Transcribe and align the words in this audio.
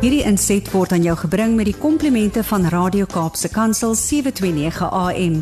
Hierdie 0.00 0.22
inset 0.24 0.68
word 0.72 0.94
aan 0.96 1.02
jou 1.04 1.12
gebring 1.20 1.56
met 1.58 1.68
die 1.68 1.76
komplimente 1.76 2.40
van 2.48 2.64
Radio 2.72 3.04
Kaapse 3.10 3.50
Kansel 3.52 3.92
729 3.98 4.88
AM. 4.88 5.34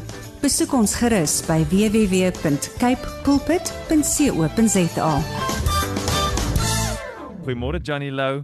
Besoek 0.42 0.72
ons 0.74 0.94
gerus 0.98 1.36
by 1.46 1.60
www.cape 1.70 3.04
pulpit.co.za. 3.26 5.12
Goeiemôre 7.46 7.80
Johnny 7.86 8.10
Lou. 8.10 8.42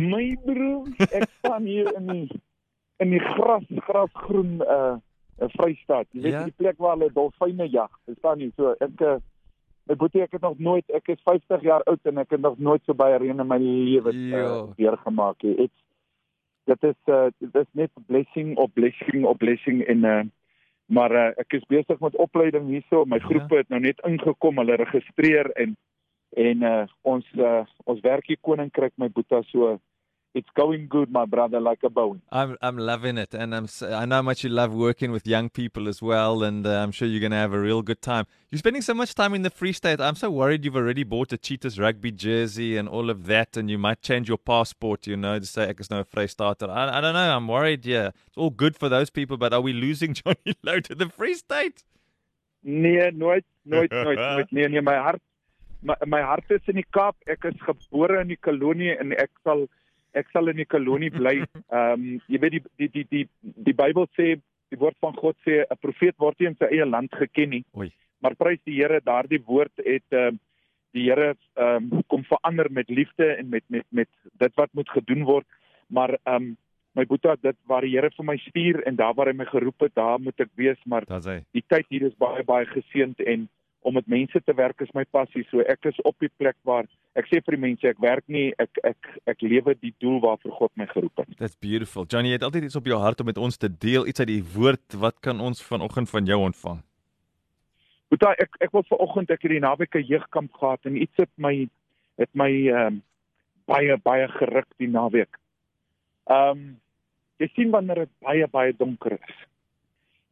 My 0.00 0.26
broer, 0.44 0.92
ek 1.10 1.26
staan 1.40 1.64
hier 1.68 1.88
in 1.96 2.06
die 2.12 2.26
in 3.00 3.14
die 3.16 3.22
gras, 3.32 3.64
grasgroen 3.88 4.60
uh 4.60 4.96
'n 5.40 5.48
Vrystaat. 5.56 6.06
Jy 6.12 6.20
weet 6.22 6.32
Ja. 6.36 6.44
die 6.44 6.52
plek 6.60 6.76
waar 6.78 6.98
hulle 6.98 7.08
dolfyne 7.16 7.64
jag. 7.72 7.88
Verstaan 8.04 8.38
jy? 8.44 8.50
So 8.56 8.74
ek 8.84 9.00
uh, 9.00 9.16
my 9.90 9.96
boetie 9.98 10.22
ek 10.22 10.36
het 10.38 10.44
nog 10.46 10.58
nooit 10.62 10.86
ek 10.94 11.08
is 11.10 11.22
50 11.26 11.62
jaar 11.66 11.82
oud 11.90 12.06
en 12.06 12.18
ek 12.22 12.30
het 12.36 12.42
nog 12.44 12.58
nooit 12.62 12.82
so 12.86 12.94
baie 12.94 13.18
reën 13.18 13.42
in 13.42 13.48
my 13.50 13.58
lewe 13.58 14.12
uh, 14.14 14.28
Jo. 14.30 14.50
deurgemaak 14.78 15.42
nie. 15.42 15.56
Dit 15.64 15.72
dit 16.70 16.84
is 16.92 16.98
uh 17.10 17.28
dit 17.42 17.56
is 17.62 17.66
net 17.74 17.90
blessing 18.06 18.54
op 18.62 18.70
blessing 18.78 19.26
op 19.26 19.38
blessing 19.42 19.82
en 19.90 20.04
uh 20.06 20.20
maar 20.90 21.12
uh, 21.14 21.28
ek 21.38 21.54
is 21.54 21.66
besig 21.70 22.00
met 22.02 22.16
opleiding 22.18 22.66
hierso. 22.66 23.04
My 23.06 23.20
Ja. 23.20 23.26
groepe 23.28 23.56
het 23.60 23.68
nou 23.70 23.78
net 23.80 24.00
ingekom, 24.06 24.56
hulle 24.58 24.74
registreer 24.80 25.50
en 25.54 25.76
en 26.36 26.62
uh 26.62 26.86
ons 27.02 27.26
uh, 27.38 27.62
ons 27.84 28.00
werk 28.00 28.26
hier 28.26 28.38
koninkryk 28.42 28.92
my 28.96 29.08
boetie 29.08 29.42
so 29.50 29.78
it's 30.32 30.48
going 30.54 30.86
good 30.88 31.10
my 31.10 31.24
brother 31.24 31.60
like 31.60 31.80
a 31.82 31.90
bone. 31.90 32.22
I'm 32.30 32.56
I'm 32.62 32.78
loving 32.78 33.18
it, 33.18 33.34
and 33.34 33.54
I'm 33.54 33.68
I 33.82 34.04
know 34.06 34.16
how 34.16 34.22
much 34.22 34.44
you 34.44 34.50
love 34.50 34.72
working 34.72 35.10
with 35.10 35.26
young 35.26 35.50
people 35.50 35.88
as 35.88 36.00
well, 36.00 36.42
and 36.42 36.66
uh, 36.66 36.70
I'm 36.70 36.92
sure 36.92 37.08
you're 37.08 37.20
going 37.20 37.32
to 37.32 37.36
have 37.36 37.52
a 37.52 37.60
real 37.60 37.82
good 37.82 38.00
time. 38.00 38.26
You're 38.50 38.60
spending 38.60 38.82
so 38.82 38.94
much 38.94 39.14
time 39.14 39.34
in 39.34 39.42
the 39.42 39.50
Free 39.50 39.72
State. 39.72 40.00
I'm 40.00 40.14
so 40.14 40.30
worried 40.30 40.64
you've 40.64 40.76
already 40.76 41.04
bought 41.04 41.32
a 41.32 41.38
Cheetahs 41.38 41.78
rugby 41.78 42.12
jersey 42.12 42.76
and 42.76 42.88
all 42.88 43.10
of 43.10 43.26
that, 43.26 43.56
and 43.56 43.68
you 43.70 43.78
might 43.78 44.02
change 44.02 44.28
your 44.28 44.38
passport, 44.38 45.06
you 45.06 45.16
know, 45.16 45.38
to 45.38 45.46
say 45.46 45.68
ek 45.68 45.80
is 45.80 45.90
nou 45.90 45.98
'n 45.98 46.04
Vrystater. 46.04 46.70
I, 46.70 46.98
I 46.98 47.00
don't 47.00 47.14
know. 47.14 47.36
I'm 47.36 47.48
worried. 47.48 47.84
Yeah, 47.84 48.08
it's 48.26 48.36
all 48.36 48.50
good 48.50 48.76
for 48.76 48.88
those 48.88 49.10
people, 49.10 49.36
but 49.36 49.52
are 49.52 49.60
we 49.60 49.72
losing 49.72 50.14
Johnny 50.20 50.54
Lowe 50.62 50.80
to 50.80 50.94
the 50.94 51.08
Free 51.08 51.34
State? 51.34 51.82
Nee, 52.62 53.10
nooit, 53.10 53.44
nooit, 53.64 53.90
nooit, 53.90 54.18
nooit. 54.36 54.52
Nee, 54.52 54.68
nee, 54.68 54.80
my 54.80 54.94
hart 54.94 55.20
my, 55.82 55.94
my 56.06 56.20
hart 56.20 56.44
is 56.50 56.60
in 56.68 56.76
die 56.76 56.86
Kaap. 56.92 57.16
Ek 57.26 57.44
is 57.48 57.58
gebore 57.64 58.20
in 58.20 58.28
die 58.28 58.38
kolonie 58.40 58.92
en 59.00 59.14
ek 59.16 59.30
sal 59.44 59.66
ek 60.14 60.30
sal 60.32 60.48
in 60.52 60.60
die 60.60 60.68
kolonie 60.68 61.10
bly. 61.10 61.40
Ehm 61.70 61.92
um, 61.92 62.06
jy 62.26 62.40
weet 62.42 62.56
die 62.56 62.62
die 62.78 62.90
die 62.96 63.06
die 63.10 63.24
die 63.70 63.76
Bybel 63.76 64.08
sê 64.18 64.36
die 64.70 64.78
woord 64.78 64.96
van 65.02 65.16
God 65.18 65.36
sê 65.46 65.62
'n 65.64 65.80
profeet 65.80 66.16
word 66.18 66.38
nie 66.38 66.50
in 66.52 66.58
sy 66.58 66.70
eie 66.70 66.86
land 66.86 67.12
geken 67.12 67.50
nie. 67.50 67.64
Oei. 67.76 67.90
Maar 68.20 68.36
prys 68.36 68.60
die 68.64 68.76
Here, 68.78 69.00
daardie 69.00 69.42
woord 69.46 69.72
het 69.84 70.06
ehm 70.10 70.34
uh, 70.34 70.38
die 70.92 71.06
Here 71.08 71.34
ehm 71.54 71.92
um, 71.92 72.02
kom 72.06 72.24
verander 72.24 72.70
met 72.70 72.88
liefde 72.88 73.36
en 73.36 73.48
met 73.48 73.64
met 73.68 73.86
met 73.90 74.08
dit 74.38 74.54
wat 74.54 74.72
moet 74.72 74.90
gedoen 74.90 75.24
word. 75.24 75.46
Maar 75.88 76.18
ehm 76.24 76.34
um, 76.34 76.56
my 76.92 77.06
boetie, 77.06 77.36
dit 77.42 77.56
waar 77.70 77.86
die 77.86 77.94
Here 77.94 78.10
vir 78.10 78.24
my 78.24 78.36
stuur 78.36 78.82
en 78.86 78.96
daar 78.96 79.14
waar 79.14 79.30
hy 79.30 79.36
my 79.38 79.46
geroep 79.46 79.86
het, 79.86 79.94
daar 79.94 80.20
moet 80.20 80.40
ek 80.40 80.50
wees, 80.58 80.78
maar 80.84 81.06
die 81.06 81.64
tyd 81.68 81.86
hier 81.88 82.06
is 82.08 82.16
baie 82.18 82.44
baie 82.44 82.66
geseënd 82.66 83.20
en 83.20 83.48
om 83.80 83.94
met 83.96 84.06
mense 84.06 84.42
te 84.44 84.54
werk 84.54 84.80
is 84.80 84.92
my 84.92 85.04
passie. 85.10 85.44
So 85.50 85.64
ek 85.64 85.86
is 85.88 86.00
op 86.08 86.16
die 86.20 86.30
plek 86.36 86.56
waar 86.68 86.86
ek 87.18 87.28
sê 87.30 87.40
vir 87.40 87.56
die 87.56 87.62
mense 87.62 87.88
ek 87.88 88.00
werk 88.02 88.26
nie, 88.28 88.50
ek 88.60 88.80
ek 88.84 89.08
ek 89.32 89.42
lewe 89.42 89.74
die 89.80 89.94
doel 90.02 90.20
waarvoor 90.24 90.56
God 90.58 90.72
my 90.80 90.86
geroep 90.90 91.22
het. 91.22 91.32
That's 91.38 91.56
beautiful. 91.56 92.04
Johnny, 92.04 92.34
jy 92.34 92.40
het 92.40 92.46
altyd 92.46 92.68
iets 92.68 92.78
op 92.80 92.88
jou 92.90 93.00
hart 93.00 93.20
om 93.20 93.30
met 93.30 93.40
ons 93.40 93.56
te 93.56 93.70
deel, 93.72 94.06
iets 94.06 94.20
uit 94.20 94.30
die 94.30 94.44
woord. 94.54 94.98
Wat 95.00 95.20
kan 95.24 95.40
ons 95.40 95.62
vanoggend 95.64 96.10
van 96.12 96.28
jou 96.28 96.40
ontvang? 96.50 96.82
Boeta, 98.10 98.34
ek 98.42 98.58
ek 98.66 98.72
wil 98.76 98.84
vanoggend 98.88 99.30
ek 99.30 99.46
het 99.46 99.54
die 99.54 99.64
naweek 99.64 99.96
'n 99.96 100.08
jeugkamp 100.12 100.52
gehad 100.60 100.84
en 100.84 100.96
iets 101.00 101.16
het 101.16 101.32
my 101.36 101.68
het 102.18 102.32
my 102.34 102.50
ehm 102.50 102.86
um, 102.86 103.02
baie 103.70 103.96
baie 104.02 104.26
geruk 104.28 104.68
die 104.82 104.90
naweek. 104.90 105.38
Ehm 106.28 106.50
um, 106.50 106.64
jy 107.40 107.48
sien 107.54 107.70
wanneer 107.72 108.04
dit 108.04 108.12
baie 108.20 108.46
baie 108.52 108.74
donker 108.76 109.16
is, 109.16 109.36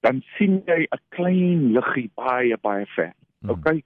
dan 0.04 0.20
sien 0.36 0.60
jy 0.66 0.84
'n 0.84 1.00
klein 1.16 1.72
liggie 1.72 2.10
baie 2.14 2.56
baie 2.60 2.86
ver. 2.96 3.14
Mm. 3.40 3.50
Okay. 3.50 3.82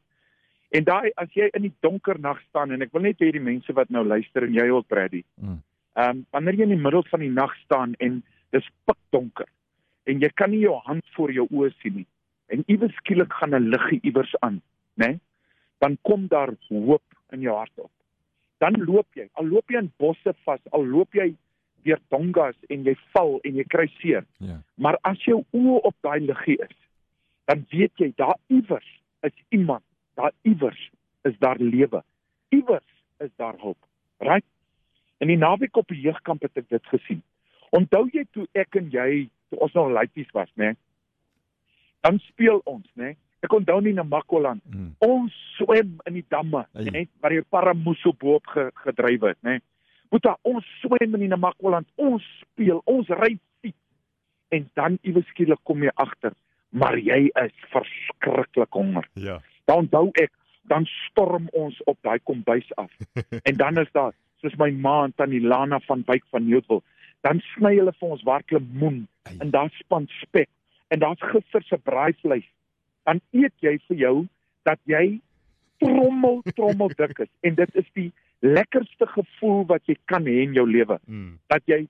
En 0.73 0.85
daai 0.85 1.11
as 1.21 1.33
jy 1.37 1.49
in 1.53 1.67
die 1.67 1.75
donker 1.85 2.19
nag 2.21 2.41
staan 2.49 2.73
en 2.73 2.83
ek 2.83 2.93
wil 2.93 3.03
net 3.03 3.21
hê 3.21 3.33
die 3.33 3.45
mense 3.45 3.73
wat 3.77 3.91
nou 3.91 4.05
luister 4.05 4.47
en 4.47 4.55
jy 4.57 4.69
ook 4.71 4.89
Brady. 4.89 5.25
Mm. 5.41 5.61
Ehm 5.97 6.11
um, 6.17 6.23
wanneer 6.33 6.55
jy 6.55 6.69
in 6.69 6.77
die 6.77 6.85
middel 6.85 7.05
van 7.11 7.21
die 7.21 7.33
nag 7.33 7.53
staan 7.65 7.93
en 8.01 8.23
dis 8.57 8.69
pikdonker 8.89 9.49
en 10.09 10.21
jy 10.21 10.31
kan 10.35 10.51
nie 10.51 10.63
jou 10.65 10.79
hand 10.87 11.05
voor 11.17 11.33
jou 11.33 11.47
oë 11.51 11.73
sien 11.83 12.01
nie 12.01 12.09
en 12.53 12.65
iewers 12.67 12.95
skielik 13.01 13.33
gaan 13.33 13.55
'n 13.55 13.69
liggie 13.73 14.01
iewers 14.03 14.35
aan, 14.41 14.61
né? 14.95 15.07
Nee? 15.07 15.21
Dan 15.79 15.99
kom 16.03 16.27
daar 16.27 16.55
hoop 16.69 17.03
in 17.31 17.41
jou 17.41 17.57
hart 17.57 17.73
op. 17.77 17.91
Dan 18.59 18.85
loop 18.85 19.07
jy, 19.15 19.29
al 19.33 19.47
loop 19.47 19.71
jy 19.71 19.79
in 19.79 19.93
bosse 19.97 20.35
vas, 20.45 20.61
al 20.71 20.87
loop 20.87 21.15
jy 21.15 21.35
deur 21.83 21.99
dongas 22.09 22.57
en 22.69 22.85
jy 22.85 22.95
val 23.13 23.39
en 23.43 23.55
jy 23.55 23.65
kry 23.65 23.87
seer, 23.99 24.25
Ja. 24.39 24.63
maar 24.75 24.99
as 25.03 25.25
jou 25.25 25.45
oë 25.51 25.81
op 25.83 25.95
daai 26.01 26.21
liggie 26.21 26.59
is, 26.63 26.77
dan 27.45 27.67
weet 27.71 27.93
jy 27.97 28.13
daar 28.17 28.39
iewers 28.47 29.02
is 29.27 29.35
iemand, 29.49 29.85
daar 30.15 30.33
iewers 30.43 30.91
is 31.23 31.39
daar 31.39 31.59
lewe. 31.59 32.03
Iewers 32.49 32.91
is 33.19 33.31
daar 33.37 33.59
hoop. 33.59 33.79
Right? 34.19 34.47
In 35.19 35.31
die 35.31 35.39
naweek 35.39 35.77
op 35.77 35.89
die 35.89 36.01
jeugkamp 36.01 36.43
het 36.43 36.57
ek 36.59 36.69
dit 36.69 36.87
gesien. 36.95 37.23
Onthou 37.71 38.07
jy 38.13 38.25
toe 38.35 38.47
ek 38.59 38.77
en 38.81 38.91
jy 38.93 39.29
toe 39.51 39.61
ons 39.65 39.75
nog 39.79 39.93
laities 39.95 40.31
was, 40.37 40.51
né? 40.61 40.75
Dan 42.03 42.19
speel 42.27 42.61
ons, 42.69 42.87
né? 42.99 43.15
Ek 43.43 43.55
onthou 43.55 43.81
nie 43.83 43.95
na 43.95 44.05
Makoland. 44.07 44.63
Mm. 44.71 44.93
Ons 45.03 45.35
swem 45.57 45.97
in 46.11 46.19
die 46.19 46.27
damme, 46.31 46.67
né? 46.75 47.07
Waar 47.23 47.35
jy 47.35 47.45
paramoeso 47.51 48.13
boop 48.19 48.51
ge, 48.55 48.69
gedryf 48.85 49.31
het, 49.31 49.41
né? 49.47 49.61
Boeta, 50.13 50.35
ons 50.45 50.67
swem 50.83 51.15
in 51.17 51.23
die 51.25 51.31
Namakwaland, 51.33 51.87
ons 51.97 52.25
speel, 52.43 52.83
ons 52.85 53.09
ry 53.17 53.31
fiets. 53.65 53.79
En 54.53 54.67
dan 54.77 54.99
iewes 55.09 55.25
skielik 55.33 55.63
kom 55.65 55.81
jy 55.87 55.93
agter, 56.05 56.35
maar 56.69 56.99
jy 57.01 57.31
is 57.41 57.55
verskriklik 58.23 58.73
honger. 58.79 59.09
Ja. 59.15 59.41
Dan 59.65 59.77
onthou 59.87 60.11
ek, 60.23 60.31
dan 60.71 60.87
storm 60.87 61.49
ons 61.53 61.83
op 61.91 61.99
daai 62.07 62.19
kombuis 62.25 62.69
af. 62.77 62.91
en 63.49 63.57
dan 63.57 63.79
is 63.79 63.91
daar, 63.93 64.13
soos 64.41 64.55
my 64.59 64.71
ma 64.71 65.05
en 65.05 65.13
tannie 65.17 65.41
Lana 65.43 65.81
van 65.87 66.03
Wyk 66.07 66.25
van 66.31 66.47
Newtville, 66.49 66.83
dan 67.23 67.41
sny 67.55 67.77
hulle 67.79 67.93
vir 67.99 68.09
ons 68.17 68.23
waar 68.27 68.43
lemoen 68.51 69.07
Ai. 69.29 69.37
en 69.41 69.51
daar 69.55 69.71
span 69.79 70.07
spek 70.21 70.49
en 70.91 70.99
daar's 70.99 71.23
gister 71.33 71.63
se 71.63 71.79
braaivleis. 71.79 72.47
Dan 73.07 73.21
eet 73.33 73.55
jy 73.63 73.77
vir 73.89 73.97
jou 73.97 74.17
dat 74.67 74.79
jy 74.91 75.21
trommel 75.83 76.43
trommel 76.55 76.91
dik 77.01 77.19
is 77.25 77.31
en 77.47 77.55
dit 77.59 77.77
is 77.79 77.87
die 77.99 78.09
lekkerste 78.43 79.07
gevoel 79.15 79.65
wat 79.71 79.83
jy 79.87 79.97
kan 80.11 80.27
hê 80.27 80.41
in 80.47 80.55
jou 80.59 80.67
lewe 80.67 80.99
Mm. 81.07 81.39
dat 81.51 81.63
jy 81.71 81.87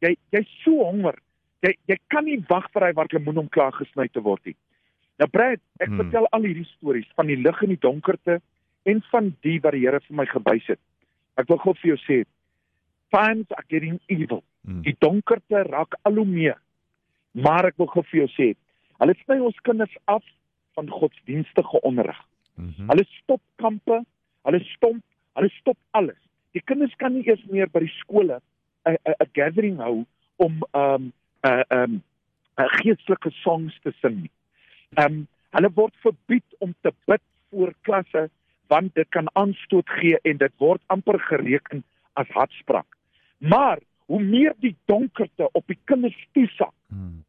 jy 0.00 0.14
jy's 0.32 0.48
so 0.64 0.80
honger. 0.84 1.16
Jy 1.62 1.74
jy 1.88 1.96
kan 2.08 2.24
nie 2.24 2.38
wag 2.48 2.70
vir 2.72 2.86
hy 2.88 2.92
wat 2.96 3.12
lemoen 3.12 3.42
om 3.44 3.48
klaar 3.52 3.72
gesny 3.76 4.08
te 4.08 4.20
word 4.24 4.40
nie. 4.48 4.56
Nou 5.20 5.28
Brad, 5.28 5.60
ek 5.76 5.88
Hmm. 5.88 5.96
hmm. 5.96 6.00
vertel 6.00 6.26
al 6.32 6.42
hierdie 6.48 6.68
stories 6.76 7.08
van 7.14 7.26
die 7.26 7.36
lig 7.36 7.62
in 7.62 7.74
die 7.74 7.80
donkerte 7.80 8.40
en 8.88 9.02
van 9.10 9.36
die 9.44 9.58
wat 9.60 9.72
die 9.76 9.84
Here 9.84 10.00
vir 10.00 10.16
my 10.16 10.26
gewys 10.26 10.66
het. 10.66 10.80
Ek 11.36 11.48
wil 11.48 11.58
gou 11.58 11.74
vir 11.74 11.94
jou 11.94 11.98
sê, 12.06 12.24
times 13.12 13.46
are 13.56 13.64
getting 13.68 14.00
evil. 14.08 14.42
Mm. 14.64 14.82
Die 14.82 14.96
donkerte 14.98 15.62
raak 15.68 15.96
al 16.04 16.14
hoe 16.14 16.26
meer. 16.26 16.58
Maar 17.32 17.70
ek 17.70 17.76
wil 17.76 17.86
gou 17.86 18.02
vir 18.10 18.20
jou 18.24 18.28
sê, 18.34 18.48
hulle 19.00 19.14
sny 19.24 19.38
ons 19.40 19.60
kinders 19.64 19.96
af 20.04 20.24
van 20.74 20.88
godsdienstige 20.88 21.80
onderrig. 21.82 22.18
Mhm. 22.56 22.88
Hulle 22.90 23.04
stop 23.22 23.40
kampe, 23.56 24.02
hulle 24.44 24.60
stomp, 24.76 25.02
hulle 25.34 25.48
stop 25.60 25.76
alles. 25.90 26.18
Die 26.52 26.62
kinders 26.64 26.94
kan 26.96 27.14
nie 27.14 27.24
eers 27.28 27.42
meer 27.50 27.68
by 27.68 27.80
die 27.80 27.94
skole 28.00 28.40
'n 28.86 28.96
'n 29.04 29.30
gathering 29.32 29.78
hou 29.78 30.06
om 30.36 30.62
um 30.74 31.12
'n 31.44 31.64
um 31.70 32.02
'n 32.58 32.68
geestelike 32.82 33.30
songs 33.42 33.74
te 33.82 33.92
sing 34.00 34.22
nie. 34.22 34.30
Um 34.98 35.26
hulle 35.54 35.70
word 35.74 35.94
verbied 36.02 36.56
om 36.58 36.74
te 36.82 36.90
bid 37.06 37.22
voor 37.50 37.72
klasse 37.86 38.28
want 38.70 38.94
dit 38.94 39.08
kan 39.10 39.26
aanstoot 39.34 39.88
gee 39.98 40.18
en 40.22 40.38
dit 40.38 40.52
word 40.62 40.82
amper 40.86 41.18
gereken 41.26 41.82
as 42.14 42.28
hartspraak. 42.34 42.86
Maar 43.38 43.78
hoe 44.06 44.20
meer 44.22 44.54
die 44.62 44.76
donkerte 44.86 45.48
op 45.52 45.66
die 45.66 45.78
kinders 45.84 46.26
toesak, 46.32 46.74
Mm. 46.90 47.24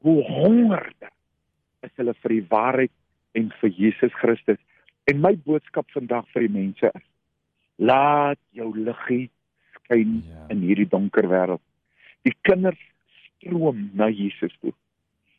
hoe 0.00 0.22
hongerder 0.24 1.10
is 1.82 1.90
hulle 1.96 2.14
vir 2.14 2.28
die 2.28 2.46
waarheid 2.48 2.92
en 3.32 3.50
vir 3.60 3.70
Jesus 3.70 4.12
Christus. 4.12 4.58
En 5.04 5.20
my 5.20 5.34
boodskap 5.36 5.90
vandag 5.92 6.24
vir 6.32 6.46
die 6.48 6.52
mense 6.52 6.90
is: 6.94 7.02
laat 7.76 8.38
jou 8.52 8.72
liggie 8.76 9.30
skyn 9.74 10.22
Ja. 10.28 10.46
in 10.48 10.60
hierdie 10.60 10.88
donker 10.88 11.28
wêreld. 11.28 11.60
Die 12.24 12.34
kinders 12.42 12.80
stroom 13.40 13.90
na 13.94 14.08
Jesus 14.08 14.52
toe. 14.60 14.72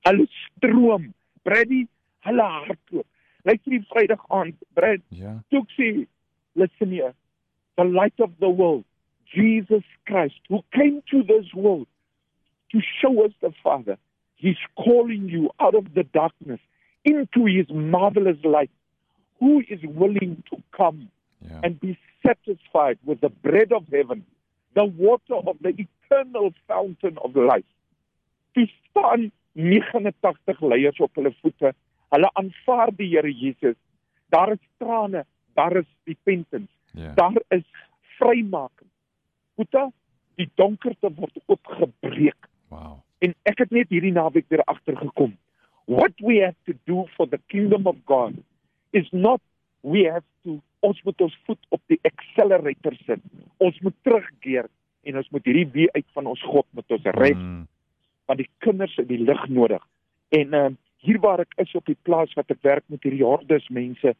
Hulle 0.05 0.27
stroom, 0.29 1.13
Brady, 1.45 1.87
hulle 2.25 2.41
hardloop. 2.43 3.05
Luister 3.45 3.69
die 3.71 3.83
Vrydag 3.91 4.21
aand, 4.29 4.55
Brad, 4.73 5.01
Ja. 5.11 5.39
Tuxi, 5.51 6.07
listen 6.55 6.89
here. 6.89 7.13
The 7.77 7.83
light 7.83 8.19
of 8.19 8.31
the 8.39 8.49
world, 8.49 8.83
Jesus 9.33 9.83
Christ, 10.05 10.39
who 10.49 10.63
came 10.71 11.01
to 11.11 11.21
this 11.23 11.53
world 11.53 11.87
to 12.71 12.79
show 12.99 13.23
us 13.23 13.31
the 13.41 13.51
Father. 13.61 13.97
He's 14.37 14.57
calling 14.75 15.29
you 15.29 15.51
out 15.59 15.75
of 15.75 15.93
the 15.93 16.03
darkness 16.03 16.59
into 17.03 17.45
his 17.45 17.69
marvelous 17.69 18.37
light. 18.43 18.71
Who 19.39 19.61
is 19.69 19.79
willing 19.83 20.43
to 20.49 20.57
come 20.75 21.09
Ja. 21.41 21.59
and 21.63 21.79
be 21.79 21.97
satisfied 22.25 22.97
with 23.05 23.19
the 23.21 23.29
bread 23.29 23.71
of 23.71 23.83
heaven, 23.91 24.25
the 24.73 24.85
water 24.85 25.35
of 25.35 25.57
the 25.61 25.73
eternal 25.85 26.53
fountain 26.67 27.17
of 27.19 27.35
life. 27.35 27.65
Dis 28.55 28.69
staan 28.89 29.31
89 29.55 30.61
leiers 30.61 30.99
op 30.99 31.15
hulle 31.15 31.31
voete. 31.41 31.73
Hulle 32.13 32.29
aanvaar 32.39 32.91
die 32.95 33.09
Here 33.13 33.31
Jesus. 33.31 33.75
Daar 34.33 34.51
is 34.51 34.61
trane, 34.77 35.25
daar 35.55 35.75
is 35.75 35.87
repentance, 36.03 36.71
Ja. 36.93 37.13
daar 37.13 37.41
is 37.47 37.63
vrymaking. 38.17 38.89
Boeta, 39.55 39.89
die 40.35 40.49
donkerte 40.55 41.09
word 41.15 41.37
oopgebreek. 41.45 42.47
Wow. 42.69 42.99
En 43.19 43.33
ek 43.43 43.57
het 43.63 43.71
net 43.71 43.89
hierdie 43.89 44.11
naweek 44.11 44.45
weer 44.51 44.63
agtergekom. 44.63 45.37
What 45.85 46.13
we 46.19 46.39
have 46.43 46.57
to 46.65 46.73
do 46.83 47.05
for 47.15 47.27
the 47.29 47.39
kingdom 47.47 47.85
of 47.87 47.95
God 48.05 48.33
is 48.91 49.07
not 49.11 49.41
we 49.81 50.03
have 50.09 50.25
to 50.43 50.59
ons 50.85 51.01
moet 51.03 51.21
ons 51.21 51.37
voet 51.45 51.65
op 51.69 51.81
die 51.89 51.99
accelerator 52.03 52.95
sit. 53.05 53.21
Ons 53.57 53.79
moet 53.79 53.95
terugkeer 54.01 54.67
en 55.03 55.17
ons 55.17 55.29
moet 55.29 55.45
hierdie 55.45 55.67
weer 55.73 55.89
uit 55.93 56.05
van 56.13 56.25
ons 56.25 56.41
God 56.43 56.65
met 56.71 56.91
ons 56.91 57.03
red 57.03 57.37
Mm. 57.37 57.67
Want 58.25 58.41
die 58.41 58.49
kinders 58.65 58.95
het 58.95 59.07
die 59.07 59.21
lig 59.23 59.47
nodig. 59.47 59.83
En 60.29 60.53
ehm 60.53 60.73
uh, 60.73 60.77
hier 61.05 61.19
waar 61.21 61.43
ek 61.43 61.53
is 61.61 61.75
op 61.77 61.85
die 61.85 61.97
plaas 62.01 62.31
wat 62.33 62.49
ek 62.49 62.63
werk 62.65 62.83
met 62.89 63.03
hierdie 63.05 63.25
hordes 63.25 63.67
mense, 63.69 64.15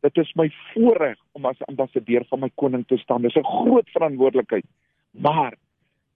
dit 0.00 0.20
is 0.22 0.30
my 0.40 0.46
voorreg 0.70 1.18
om 1.36 1.44
as 1.50 1.60
ambassadeur 1.68 2.24
van 2.30 2.40
my 2.40 2.48
koning 2.62 2.86
te 2.88 2.96
staan. 2.96 3.22
Dis 3.22 3.36
'n 3.36 3.44
groot 3.44 3.88
verantwoordelikheid. 3.92 4.64
Maar 5.10 5.54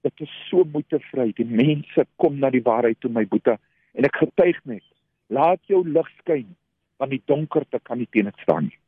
dit 0.02 0.20
is 0.20 0.32
so 0.49 0.64
moeitevry. 0.64 1.32
Die 1.37 1.49
mense 1.49 2.06
kom 2.17 2.38
na 2.38 2.50
die 2.50 2.62
waarheid 2.62 3.00
toe 3.00 3.11
my 3.11 3.26
boetie 3.26 3.58
en 3.94 4.05
ek 4.05 4.17
getuig 4.17 4.61
net. 4.64 4.85
Laat 5.29 5.61
jou 5.67 5.82
lig 5.88 6.08
skyn 6.20 6.56
want 6.97 7.11
die 7.11 7.23
donkerte 7.26 7.81
kan 7.82 7.99
nie 7.99 8.08
teen 8.11 8.25
dit 8.25 8.38
staan 8.43 8.70
nie. 8.70 8.79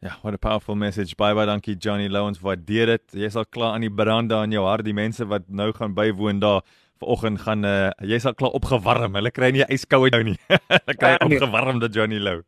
Ja, 0.00 0.16
what 0.22 0.34
a 0.34 0.38
powerful 0.38 0.76
message. 0.76 1.16
Baie 1.16 1.34
baie 1.34 1.46
dankie 1.46 1.76
Johnny 1.76 2.08
Lowens. 2.08 2.40
Waardeer 2.40 2.86
dit. 2.86 3.02
Jy's 3.12 3.36
al 3.36 3.44
klaar 3.44 3.74
aan 3.74 3.84
die 3.84 3.92
brand 3.92 4.30
daar 4.30 4.44
in 4.44 4.52
jou 4.52 4.64
hart. 4.64 4.84
Die 4.84 4.96
mense 4.96 5.26
wat 5.28 5.48
nou 5.48 5.72
gaan 5.76 5.94
bywoon 5.94 6.40
daar 6.40 6.62
vanoggend 7.00 7.40
gaan 7.46 7.64
uh, 7.64 7.90
jy's 8.04 8.26
al 8.28 8.34
klaar 8.38 8.52
opgewarm. 8.56 9.14
Hulle 9.18 9.30
kry 9.34 9.50
nie 9.56 9.64
yskoue 9.68 10.10
nou 10.14 10.22
nie. 10.30 10.36
Hulle 10.70 10.94
kry 10.96 11.16
Ah, 11.16 11.26
nee. 11.26 11.38
opgewarmde 11.40 11.88
Johnny 11.92 12.18
Low. 12.20 12.42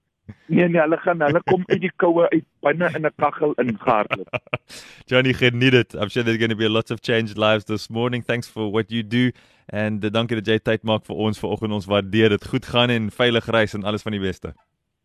Nee 0.46 0.68
nee, 0.70 0.78
hulle 0.80 0.96
gaan 1.02 1.20
hulle 1.20 1.40
kom 1.50 1.64
uit 1.66 1.80
die 1.82 1.90
koue 1.98 2.28
uit 2.30 2.44
binne 2.62 2.88
in 2.94 3.04
'n 3.06 3.10
kaggel 3.18 3.52
ingehardloop. 3.58 4.28
Johnny, 5.10 5.32
geniet 5.34 5.72
dit. 5.72 5.94
I'm 5.94 6.08
sure 6.08 6.22
there's 6.24 6.38
going 6.38 6.54
to 6.54 6.56
be 6.56 6.68
lots 6.68 6.90
of 6.94 7.00
changed 7.02 7.36
lives 7.36 7.64
this 7.64 7.88
morning. 7.90 8.22
Thanks 8.24 8.48
for 8.48 8.70
what 8.70 8.90
you 8.90 9.02
do 9.02 9.30
and 9.68 10.04
uh, 10.04 10.10
dankie 10.10 10.36
dat 10.38 10.46
jy 10.46 10.58
tyd 10.58 10.82
maak 10.84 11.04
vir 11.10 11.16
ons 11.16 11.38
vanoggend. 11.42 11.72
Ons 11.72 11.86
waardeer 11.90 12.28
dit. 12.36 12.44
Goed 12.46 12.66
gaan 12.66 12.90
en 12.90 13.10
veilig 13.10 13.46
reis 13.50 13.74
en 13.74 13.82
alles 13.84 14.02
van 14.02 14.12
die 14.12 14.20
beste. 14.22 14.54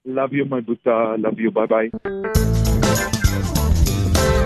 Love 0.05 0.35
you 0.35 0.45
my 0.47 0.61
boetie. 0.61 1.17
Love 1.17 1.41
you. 1.41 1.51
Bye 1.51 1.67
bye. 1.67 3.56